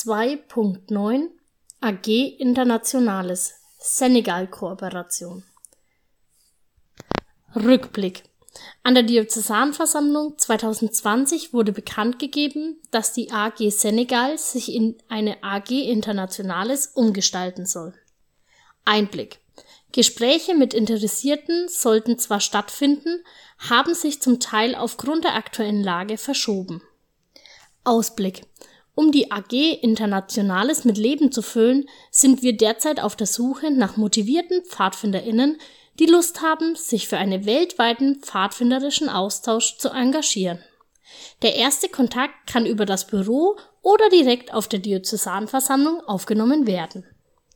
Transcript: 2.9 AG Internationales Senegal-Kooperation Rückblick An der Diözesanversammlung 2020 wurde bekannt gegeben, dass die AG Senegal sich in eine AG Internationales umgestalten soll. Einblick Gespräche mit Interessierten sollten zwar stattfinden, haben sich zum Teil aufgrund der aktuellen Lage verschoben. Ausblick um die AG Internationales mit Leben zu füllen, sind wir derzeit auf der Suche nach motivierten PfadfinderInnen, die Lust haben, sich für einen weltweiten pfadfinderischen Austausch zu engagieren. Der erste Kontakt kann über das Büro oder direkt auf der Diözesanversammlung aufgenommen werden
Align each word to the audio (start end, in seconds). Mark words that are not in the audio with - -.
2.9 0.00 1.28
AG 1.80 2.06
Internationales 2.38 3.54
Senegal-Kooperation 3.80 5.42
Rückblick 7.56 8.22
An 8.84 8.94
der 8.94 9.02
Diözesanversammlung 9.02 10.38
2020 10.38 11.52
wurde 11.52 11.72
bekannt 11.72 12.20
gegeben, 12.20 12.80
dass 12.92 13.12
die 13.12 13.32
AG 13.32 13.70
Senegal 13.70 14.38
sich 14.38 14.72
in 14.72 14.96
eine 15.08 15.42
AG 15.42 15.72
Internationales 15.72 16.92
umgestalten 16.94 17.66
soll. 17.66 17.92
Einblick 18.84 19.40
Gespräche 19.90 20.54
mit 20.54 20.74
Interessierten 20.74 21.66
sollten 21.68 22.20
zwar 22.20 22.38
stattfinden, 22.38 23.24
haben 23.58 23.94
sich 23.94 24.22
zum 24.22 24.38
Teil 24.38 24.76
aufgrund 24.76 25.24
der 25.24 25.34
aktuellen 25.34 25.82
Lage 25.82 26.18
verschoben. 26.18 26.82
Ausblick 27.82 28.44
um 28.98 29.12
die 29.12 29.30
AG 29.30 29.52
Internationales 29.80 30.84
mit 30.84 30.98
Leben 30.98 31.30
zu 31.30 31.40
füllen, 31.40 31.88
sind 32.10 32.42
wir 32.42 32.56
derzeit 32.56 32.98
auf 32.98 33.14
der 33.14 33.28
Suche 33.28 33.70
nach 33.70 33.96
motivierten 33.96 34.64
PfadfinderInnen, 34.64 35.56
die 36.00 36.06
Lust 36.06 36.42
haben, 36.42 36.74
sich 36.74 37.06
für 37.06 37.16
einen 37.16 37.46
weltweiten 37.46 38.18
pfadfinderischen 38.20 39.08
Austausch 39.08 39.78
zu 39.78 39.90
engagieren. 39.90 40.58
Der 41.42 41.54
erste 41.54 41.88
Kontakt 41.88 42.34
kann 42.48 42.66
über 42.66 42.86
das 42.86 43.06
Büro 43.06 43.56
oder 43.82 44.08
direkt 44.08 44.52
auf 44.52 44.66
der 44.66 44.80
Diözesanversammlung 44.80 46.00
aufgenommen 46.00 46.66
werden 46.66 47.06